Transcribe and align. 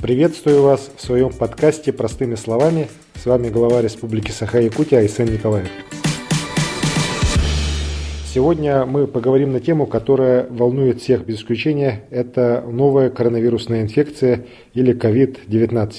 Приветствую 0.00 0.62
вас 0.62 0.92
в 0.96 1.04
своем 1.04 1.30
подкасте 1.30 1.92
«Простыми 1.92 2.36
словами». 2.36 2.86
С 3.16 3.26
вами 3.26 3.48
глава 3.48 3.82
Республики 3.82 4.30
Саха-Якутия 4.30 5.00
Айсен 5.00 5.26
Николаев. 5.26 5.68
Сегодня 8.32 8.86
мы 8.86 9.08
поговорим 9.08 9.52
на 9.52 9.58
тему, 9.58 9.88
которая 9.88 10.46
волнует 10.50 11.00
всех 11.00 11.26
без 11.26 11.38
исключения. 11.38 12.04
Это 12.10 12.64
новая 12.64 13.10
коронавирусная 13.10 13.82
инфекция 13.82 14.44
или 14.72 14.94
COVID-19. 14.94 15.92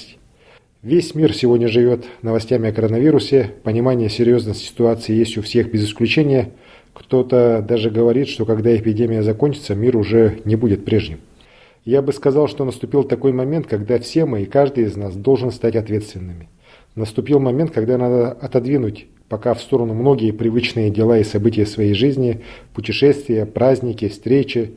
Весь 0.82 1.14
мир 1.14 1.34
сегодня 1.34 1.68
живет 1.68 2.06
новостями 2.22 2.70
о 2.70 2.72
коронавирусе. 2.72 3.50
Понимание 3.64 4.08
серьезности 4.08 4.64
ситуации 4.64 5.12
есть 5.12 5.36
у 5.36 5.42
всех 5.42 5.70
без 5.70 5.84
исключения. 5.84 6.52
Кто-то 6.94 7.62
даже 7.68 7.90
говорит, 7.90 8.28
что 8.28 8.46
когда 8.46 8.74
эпидемия 8.74 9.22
закончится, 9.22 9.74
мир 9.74 9.98
уже 9.98 10.38
не 10.46 10.56
будет 10.56 10.86
прежним. 10.86 11.20
Я 11.84 12.02
бы 12.02 12.12
сказал, 12.12 12.46
что 12.46 12.64
наступил 12.64 13.04
такой 13.04 13.32
момент, 13.32 13.66
когда 13.66 13.98
все 13.98 14.26
мы 14.26 14.42
и 14.42 14.46
каждый 14.46 14.84
из 14.84 14.96
нас 14.96 15.14
должен 15.16 15.50
стать 15.50 15.76
ответственными. 15.76 16.48
Наступил 16.94 17.40
момент, 17.40 17.70
когда 17.70 17.96
надо 17.96 18.32
отодвинуть 18.32 19.06
пока 19.30 19.54
в 19.54 19.62
сторону 19.62 19.94
многие 19.94 20.32
привычные 20.32 20.90
дела 20.90 21.18
и 21.18 21.24
события 21.24 21.64
своей 21.64 21.94
жизни, 21.94 22.42
путешествия, 22.74 23.46
праздники, 23.46 24.08
встречи. 24.08 24.72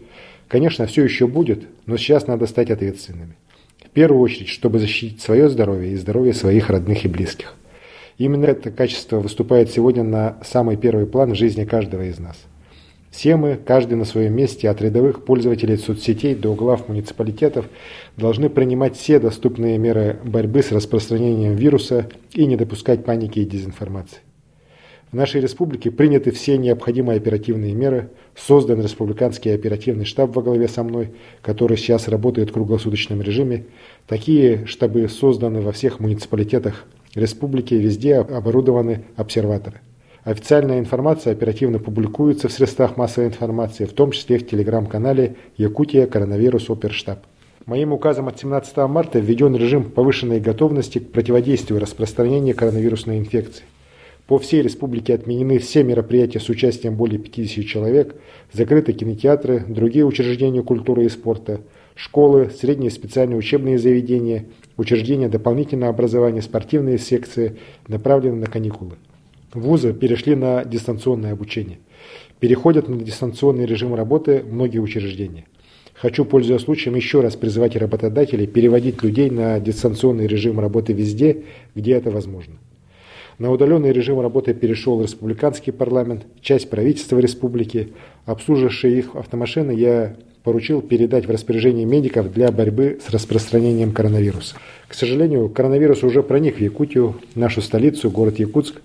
Конечно, 0.47 0.85
все 0.85 1.03
еще 1.03 1.27
будет, 1.27 1.63
но 1.88 1.97
сейчас 1.97 2.27
надо 2.27 2.45
стать 2.45 2.70
ответственными. 2.70 3.35
В 3.83 3.89
первую 3.89 4.22
очередь, 4.22 4.49
чтобы 4.49 4.80
защитить 4.80 5.22
свое 5.22 5.49
здоровье 5.49 5.91
и 5.91 5.95
здоровье 5.95 6.33
своих 6.33 6.70
родных 6.70 7.03
и 7.03 7.08
близких. 7.08 7.55
Именно 8.20 8.45
это 8.45 8.70
качество 8.70 9.20
выступает 9.20 9.72
сегодня 9.72 10.03
на 10.03 10.38
самый 10.44 10.77
первый 10.77 11.08
план 11.08 11.31
в 11.31 11.35
жизни 11.35 11.66
каждого 11.66 12.03
из 12.03 12.20
нас. 12.20 12.38
Все 13.13 13.35
мы, 13.35 13.59
каждый 13.63 13.94
на 13.94 14.05
своем 14.05 14.35
месте, 14.35 14.67
от 14.67 14.81
рядовых 14.81 15.23
пользователей 15.23 15.77
соцсетей 15.77 16.34
до 16.34 16.55
глав 16.55 16.90
муниципалитетов, 16.90 17.70
должны 18.17 18.49
принимать 18.49 18.98
все 18.98 19.20
доступные 19.20 19.77
меры 19.77 20.17
борьбы 20.26 20.63
с 20.63 20.72
распространением 20.72 21.53
вируса 21.53 22.09
и 22.34 22.48
не 22.48 22.55
допускать 22.55 23.05
паники 23.05 23.38
и 23.38 23.45
дезинформации. 23.45 24.17
В 25.11 25.16
нашей 25.16 25.42
республике 25.42 25.92
приняты 25.92 26.31
все 26.31 26.58
необходимые 26.58 27.17
оперативные 27.17 27.75
меры, 27.75 28.09
создан 28.36 28.81
республиканский 28.81 29.53
оперативный 29.53 30.05
штаб 30.05 30.36
во 30.36 30.42
главе 30.42 30.67
со 30.67 30.81
мной, 30.81 31.11
который 31.44 31.77
сейчас 31.77 32.08
работает 32.08 32.50
в 32.50 32.53
круглосуточном 32.53 33.22
режиме. 33.22 33.66
Такие 34.08 34.66
штабы 34.66 35.08
созданы 35.08 35.61
во 35.61 35.72
всех 35.72 36.00
муниципалитетах 36.00 36.86
республики, 37.14 37.75
везде 37.75 38.16
оборудованы 38.16 39.03
обсерваторы. 39.16 39.81
Официальная 40.23 40.79
информация 40.79 41.33
оперативно 41.33 41.79
публикуется 41.79 42.47
в 42.47 42.53
средствах 42.53 42.95
массовой 42.95 43.27
информации, 43.27 43.83
в 43.83 43.91
том 43.91 44.11
числе 44.11 44.38
в 44.38 44.47
телеграм-канале 44.47 45.35
«Якутия. 45.57 46.07
Коронавирус 46.07 46.69
Оперштаб». 46.69 47.25
Моим 47.65 47.91
указом 47.91 48.30
от 48.30 48.39
17 48.39 48.77
марта 48.88 49.19
введен 49.19 49.53
режим 49.53 49.83
повышенной 49.83 50.39
готовности 50.39 50.99
к 50.99 51.11
противодействию 51.11 51.81
распространению 51.81 52.55
коронавирусной 52.55 53.17
инфекции. 53.17 53.65
По 54.25 54.39
всей 54.39 54.61
республике 54.61 55.13
отменены 55.13 55.59
все 55.59 55.83
мероприятия 55.83 56.39
с 56.39 56.47
участием 56.47 56.95
более 56.95 57.19
50 57.19 57.65
человек, 57.65 58.15
закрыты 58.53 58.93
кинотеатры, 58.93 59.65
другие 59.67 60.05
учреждения 60.05 60.63
культуры 60.63 61.03
и 61.03 61.09
спорта, 61.09 61.59
школы, 61.95 62.49
средние 62.49 62.91
специальные 62.91 63.37
учебные 63.37 63.77
заведения, 63.77 64.45
учреждения 64.77 65.27
дополнительного 65.27 65.91
образования, 65.91 66.41
спортивные 66.41 66.97
секции 66.97 67.58
направлены 67.89 68.37
на 68.37 68.47
каникулы. 68.47 68.93
Вузы 69.53 69.93
перешли 69.93 70.35
на 70.35 70.65
дистанционное 70.65 71.33
обучение. 71.33 71.77
Переходят 72.39 72.89
на 72.89 72.97
дистанционный 72.97 73.65
режим 73.65 73.93
работы 73.93 74.43
многие 74.43 74.79
учреждения. 74.79 75.45
Хочу, 75.93 76.25
пользуясь 76.25 76.61
случаем, 76.61 76.95
еще 76.95 77.21
раз 77.21 77.35
призвать 77.35 77.75
работодателей 77.75 78.47
переводить 78.47 79.03
людей 79.03 79.29
на 79.29 79.59
дистанционный 79.59 80.27
режим 80.27 80.59
работы 80.59 80.91
везде, 80.91 81.43
где 81.75 81.93
это 81.93 82.09
возможно. 82.09 82.55
На 83.39 83.51
удаленный 83.51 83.91
режим 83.91 84.19
работы 84.19 84.53
перешел 84.53 85.01
республиканский 85.01 85.71
парламент, 85.71 86.25
часть 86.41 86.69
правительства 86.69 87.19
республики. 87.19 87.93
Обслуживавшие 88.25 88.99
их 88.99 89.15
автомашины 89.15 89.71
я 89.71 90.15
поручил 90.43 90.81
передать 90.81 91.25
в 91.25 91.31
распоряжение 91.31 91.86
медиков 91.86 92.31
для 92.31 92.52
борьбы 92.52 92.99
с 93.05 93.09
распространением 93.09 93.92
коронавируса. 93.92 94.55
К 94.87 94.93
сожалению, 94.93 95.49
коронавирус 95.49 96.03
уже 96.03 96.21
проник 96.21 96.58
в 96.58 96.61
Якутию, 96.61 97.15
нашу 97.33 97.61
столицу, 97.61 98.11
город 98.11 98.39
Якутск. 98.39 98.81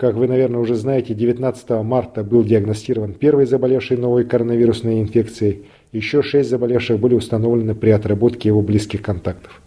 Как 0.00 0.14
вы, 0.14 0.28
наверное, 0.28 0.60
уже 0.60 0.76
знаете, 0.76 1.12
19 1.12 1.68
марта 1.84 2.24
был 2.24 2.42
диагностирован 2.42 3.12
первый 3.12 3.44
заболевший 3.44 3.98
новой 3.98 4.24
коронавирусной 4.24 5.02
инфекцией. 5.02 5.66
Еще 5.92 6.22
шесть 6.22 6.48
заболевших 6.48 6.98
были 6.98 7.14
установлены 7.14 7.74
при 7.74 7.90
отработке 7.90 8.48
его 8.48 8.62
близких 8.62 9.02
контактов. 9.02 9.60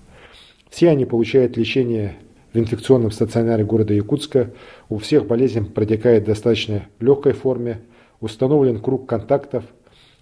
Все 0.72 0.90
они 0.90 1.06
получают 1.06 1.56
лечение 1.56 2.16
в 2.52 2.58
инфекционном 2.58 3.12
стационаре 3.12 3.64
города 3.64 3.94
Якутска. 3.94 4.50
У 4.90 4.98
всех 4.98 5.28
болезнь 5.28 5.72
протекает 5.72 6.24
в 6.24 6.26
достаточно 6.26 6.88
легкой 7.00 7.34
форме. 7.34 7.82
Установлен 8.20 8.80
круг 8.80 9.08
контактов. 9.08 9.66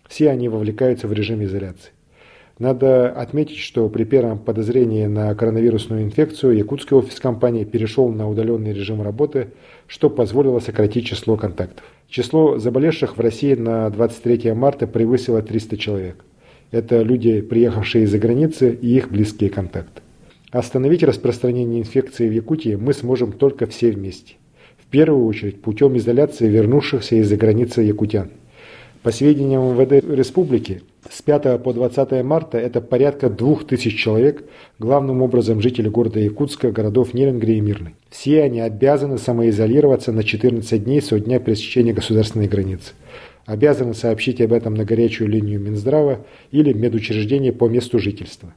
Все 0.09 0.29
они 0.29 0.49
вовлекаются 0.49 1.07
в 1.07 1.13
режим 1.13 1.41
изоляции. 1.41 1.91
Надо 2.59 3.09
отметить, 3.09 3.57
что 3.57 3.89
при 3.89 4.03
первом 4.03 4.37
подозрении 4.39 5.05
на 5.05 5.33
коронавирусную 5.33 6.03
инфекцию 6.03 6.57
якутский 6.57 6.95
офис 6.95 7.19
компании 7.19 7.63
перешел 7.63 8.09
на 8.09 8.29
удаленный 8.29 8.73
режим 8.73 9.01
работы, 9.01 9.49
что 9.87 10.09
позволило 10.09 10.59
сократить 10.59 11.07
число 11.07 11.37
контактов. 11.37 11.83
Число 12.07 12.59
заболевших 12.59 13.17
в 13.17 13.21
России 13.21 13.55
на 13.55 13.89
23 13.89 14.53
марта 14.53 14.85
превысило 14.85 15.41
300 15.41 15.77
человек. 15.77 16.25
Это 16.71 17.01
люди, 17.01 17.41
приехавшие 17.41 18.03
из-за 18.05 18.19
границы 18.19 18.77
и 18.81 18.95
их 18.95 19.09
близкие 19.09 19.49
контакты. 19.49 20.01
Остановить 20.51 21.03
распространение 21.03 21.79
инфекции 21.79 22.27
в 22.27 22.33
Якутии 22.33 22.75
мы 22.75 22.93
сможем 22.93 23.31
только 23.31 23.65
все 23.65 23.91
вместе. 23.91 24.35
В 24.77 24.85
первую 24.87 25.25
очередь 25.25 25.61
путем 25.61 25.97
изоляции 25.97 26.49
вернувшихся 26.49 27.15
из-за 27.15 27.37
границы 27.37 27.81
якутян. 27.81 28.29
По 29.03 29.11
сведениям 29.11 29.63
МВД 29.73 30.03
республики, 30.13 30.81
с 31.09 31.21
5 31.21 31.63
по 31.63 31.73
20 31.73 32.23
марта 32.23 32.57
это 32.57 32.79
порядка 32.79 33.29
2000 33.29 33.89
человек, 33.97 34.43
главным 34.77 35.21
образом 35.21 35.59
жители 35.59 35.89
города 35.89 36.19
Якутска, 36.19 36.71
городов 36.71 37.13
Нерангри 37.13 37.57
и 37.57 37.61
Мирный. 37.61 37.95
Все 38.09 38.43
они 38.43 38.59
обязаны 38.59 39.17
самоизолироваться 39.17 40.11
на 40.11 40.23
14 40.23 40.83
дней 40.83 41.01
со 41.01 41.19
дня 41.19 41.39
пересечения 41.39 41.93
государственной 41.93 42.47
границы. 42.47 42.93
Обязаны 43.45 43.95
сообщить 43.95 44.39
об 44.41 44.53
этом 44.53 44.75
на 44.75 44.85
горячую 44.85 45.29
линию 45.29 45.59
Минздрава 45.59 46.23
или 46.51 46.71
медучреждение 46.71 47.51
по 47.51 47.67
месту 47.67 47.97
жительства. 47.97 48.53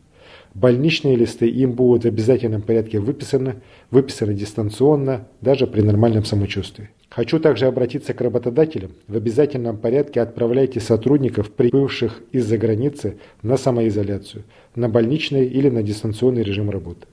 Больничные 0.54 1.16
листы 1.16 1.48
им 1.48 1.72
будут 1.72 2.04
в 2.04 2.06
обязательном 2.06 2.62
порядке 2.62 3.00
выписаны, 3.00 3.56
выписаны 3.90 4.34
дистанционно, 4.34 5.26
даже 5.40 5.66
при 5.66 5.80
нормальном 5.80 6.24
самочувствии. 6.24 6.90
Хочу 7.10 7.38
также 7.38 7.66
обратиться 7.66 8.12
к 8.12 8.20
работодателям. 8.20 8.92
В 9.06 9.16
обязательном 9.16 9.76
порядке 9.76 10.20
отправляйте 10.20 10.80
сотрудников, 10.80 11.50
прибывших 11.50 12.20
из-за 12.32 12.58
границы, 12.58 13.18
на 13.42 13.56
самоизоляцию, 13.56 14.42
на 14.74 14.88
больничный 14.88 15.46
или 15.46 15.68
на 15.68 15.82
дистанционный 15.82 16.42
режим 16.42 16.70
работы. 16.70 17.06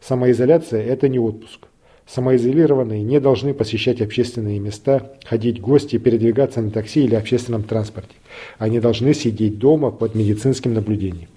Самоизоляция– 0.00 0.82
это 0.86 1.08
не 1.08 1.18
отпуск. 1.18 1.66
Самоизолированные 2.06 3.02
не 3.02 3.20
должны 3.20 3.54
посещать 3.54 4.00
общественные 4.00 4.58
места, 4.58 5.12
ходить 5.24 5.58
в 5.58 5.62
гости, 5.62 5.96
передвигаться 5.98 6.60
на 6.60 6.70
такси 6.70 7.04
или 7.04 7.14
общественном 7.14 7.62
транспорте. 7.62 8.14
Они 8.58 8.80
должны 8.80 9.14
сидеть 9.14 9.58
дома 9.58 9.90
под 9.90 10.16
медицинским 10.16 10.74
наблюдением. 10.74 11.28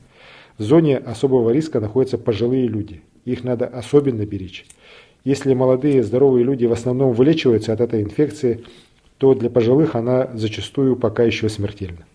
В 0.58 0.64
зоне 0.64 0.97
особого 0.97 1.50
риска 1.50 1.80
находятся 1.80 2.18
пожилые 2.18 2.68
люди. 2.68 3.02
Их 3.25 3.44
надо 3.44 3.66
особенно 3.66 4.25
беречь. 4.25 4.66
Если 5.24 5.53
молодые 5.53 6.03
здоровые 6.03 6.44
люди 6.44 6.66
в 6.66 6.74
основном 6.74 7.14
вылечиваются 7.14 7.74
от 7.74 7.81
этой 7.81 8.03
инфекции, 8.03 8.64
то 9.18 9.34
для 9.34 9.50
пожилых 9.50 9.96
она 9.96 10.30
зачастую 10.34 10.96
пока 10.96 11.24
еще 11.24 11.50
смертельна. 11.50 12.06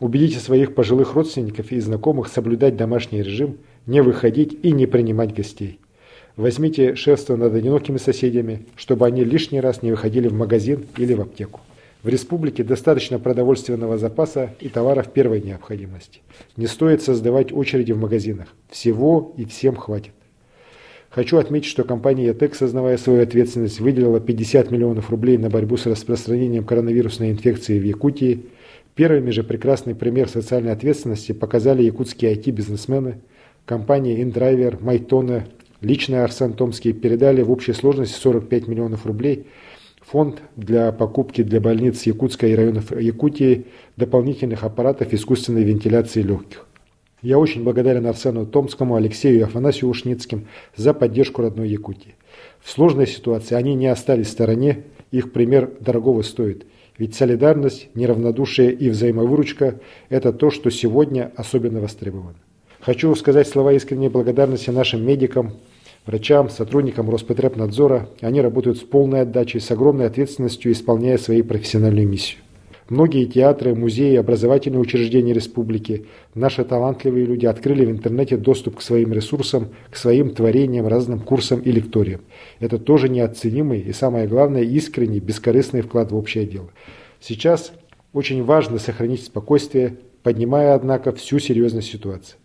Убедите 0.00 0.38
своих 0.38 0.74
пожилых 0.74 1.14
родственников 1.14 1.70
и 1.70 1.80
знакомых 1.80 2.28
соблюдать 2.28 2.76
домашний 2.76 3.22
режим, 3.22 3.58
не 3.86 4.00
выходить 4.00 4.58
и 4.62 4.72
не 4.72 4.86
принимать 4.86 5.34
гостей. 5.34 5.78
Возьмите 6.36 6.94
шефство 6.94 7.36
над 7.36 7.52
одинокими 7.54 7.98
соседями, 7.98 8.66
чтобы 8.76 9.06
они 9.06 9.22
лишний 9.22 9.60
раз 9.60 9.82
не 9.82 9.90
выходили 9.90 10.28
в 10.28 10.32
магазин 10.32 10.86
или 10.96 11.14
в 11.14 11.20
аптеку. 11.20 11.60
В 12.02 12.08
республике 12.08 12.64
достаточно 12.64 13.20
продовольственного 13.20 13.96
запаса 13.96 14.54
и 14.58 14.68
товаров 14.68 15.12
первой 15.12 15.40
необходимости. 15.40 16.20
Не 16.56 16.66
стоит 16.66 17.00
создавать 17.00 17.52
очереди 17.52 17.92
в 17.92 17.98
магазинах. 17.98 18.48
Всего 18.70 19.32
и 19.36 19.44
всем 19.44 19.76
хватит. 19.76 20.10
Хочу 21.10 21.36
отметить, 21.38 21.68
что 21.68 21.84
компания 21.84 22.26
ЯТЭК, 22.26 22.56
сознавая 22.56 22.96
свою 22.96 23.22
ответственность, 23.22 23.78
выделила 23.78 24.18
50 24.18 24.72
миллионов 24.72 25.10
рублей 25.10 25.38
на 25.38 25.48
борьбу 25.48 25.76
с 25.76 25.86
распространением 25.86 26.64
коронавирусной 26.64 27.30
инфекции 27.30 27.78
в 27.78 27.84
Якутии. 27.84 28.46
Первыми 28.96 29.30
же 29.30 29.44
прекрасный 29.44 29.94
пример 29.94 30.28
социальной 30.28 30.72
ответственности 30.72 31.30
показали 31.30 31.84
якутские 31.84 32.34
IT-бизнесмены. 32.34 33.20
Компании 33.64 34.24
InDriver, 34.24 34.82
Майтона, 34.82 35.46
лично 35.80 36.24
Арсен 36.24 36.54
Томский 36.54 36.94
передали 36.94 37.42
в 37.42 37.50
общей 37.52 37.74
сложности 37.74 38.18
45 38.18 38.66
миллионов 38.66 39.06
рублей– 39.06 39.46
фонд 40.12 40.42
для 40.56 40.92
покупки 40.92 41.42
для 41.42 41.58
больниц 41.58 42.02
Якутска 42.02 42.46
и 42.46 42.54
районов 42.54 42.92
Якутии 42.92 43.64
дополнительных 43.96 44.62
аппаратов 44.62 45.14
искусственной 45.14 45.64
вентиляции 45.64 46.20
легких. 46.20 46.66
Я 47.22 47.38
очень 47.38 47.64
благодарен 47.64 48.06
Арсену 48.06 48.44
Томскому, 48.44 48.96
Алексею 48.96 49.38
и 49.38 49.40
Афанасию 49.40 49.88
Ушницким 49.88 50.48
за 50.76 50.92
поддержку 50.92 51.40
родной 51.40 51.70
Якутии. 51.70 52.14
В 52.60 52.70
сложной 52.70 53.06
ситуации 53.06 53.54
они 53.54 53.74
не 53.74 53.86
остались 53.86 54.26
в 54.26 54.32
стороне, 54.32 54.84
их 55.12 55.32
пример 55.32 55.70
дорогого 55.80 56.20
стоит. 56.20 56.66
Ведь 56.98 57.14
солидарность, 57.14 57.88
неравнодушие 57.94 58.70
и 58.70 58.90
взаимовыручка– 58.90 59.80
это 60.10 60.34
то, 60.34 60.50
что 60.50 60.68
сегодня 60.70 61.32
особенно 61.36 61.80
востребовано. 61.80 62.36
Хочу 62.80 63.14
сказать 63.14 63.48
слова 63.48 63.72
искренней 63.72 64.10
благодарности 64.10 64.68
нашим 64.68 65.06
медикам, 65.06 65.52
врачам, 66.06 66.48
сотрудникам 66.48 67.10
Роспотребнадзора. 67.10 68.08
Они 68.20 68.40
работают 68.40 68.78
с 68.78 68.82
полной 68.82 69.22
отдачей, 69.22 69.60
с 69.60 69.70
огромной 69.70 70.06
ответственностью, 70.06 70.72
исполняя 70.72 71.18
свою 71.18 71.44
профессиональную 71.44 72.08
миссию. 72.08 72.40
Многие 72.88 73.24
театры, 73.24 73.74
музеи, 73.74 74.16
образовательные 74.16 74.80
учреждения 74.80 75.32
республики, 75.32 76.06
наши 76.34 76.62
талантливые 76.64 77.24
люди 77.24 77.46
открыли 77.46 77.86
в 77.86 77.90
интернете 77.90 78.36
доступ 78.36 78.76
к 78.76 78.82
своим 78.82 79.12
ресурсам, 79.12 79.68
к 79.88 79.96
своим 79.96 80.30
творениям, 80.30 80.86
разным 80.86 81.20
курсам 81.20 81.60
и 81.60 81.70
лекториям. 81.70 82.20
Это 82.60 82.78
тоже 82.78 83.08
неоценимый 83.08 83.80
и, 83.80 83.92
самое 83.92 84.26
главное, 84.26 84.62
искренний, 84.62 85.20
бескорыстный 85.20 85.80
вклад 85.80 86.12
в 86.12 86.16
общее 86.16 86.44
дело. 86.44 86.68
Сейчас 87.20 87.72
очень 88.12 88.44
важно 88.44 88.78
сохранить 88.78 89.24
спокойствие, 89.24 89.96
поднимая, 90.22 90.74
однако, 90.74 91.12
всю 91.12 91.38
серьезность 91.38 91.90
ситуации. 91.90 92.36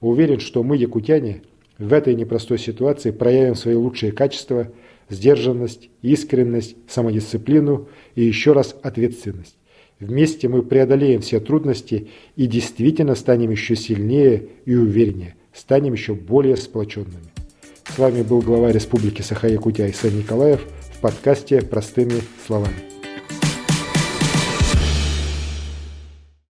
Уверен, 0.00 0.40
что 0.40 0.62
мы, 0.62 0.76
якутяне, 0.78 1.42
в 1.80 1.94
этой 1.94 2.14
непростой 2.14 2.58
ситуации 2.58 3.10
проявим 3.10 3.54
свои 3.54 3.74
лучшие 3.74 4.12
качества, 4.12 4.70
сдержанность, 5.08 5.88
искренность, 6.02 6.76
самодисциплину 6.86 7.88
и 8.14 8.22
еще 8.22 8.52
раз 8.52 8.76
ответственность. 8.82 9.56
Вместе 9.98 10.48
мы 10.48 10.62
преодолеем 10.62 11.22
все 11.22 11.40
трудности 11.40 12.08
и 12.36 12.46
действительно 12.46 13.14
станем 13.14 13.50
еще 13.50 13.76
сильнее 13.76 14.48
и 14.66 14.74
увереннее, 14.74 15.36
станем 15.54 15.94
еще 15.94 16.14
более 16.14 16.56
сплоченными. 16.56 17.32
С 17.84 17.98
вами 17.98 18.22
был 18.22 18.40
глава 18.40 18.72
Республики 18.72 19.22
Саха-Якутия 19.22 19.90
Исаин 19.90 20.18
Николаев 20.18 20.60
в 20.94 21.00
подкасте 21.00 21.62
«Простыми 21.62 22.20
словами». 22.46 22.99